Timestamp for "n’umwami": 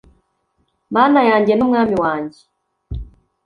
1.55-1.95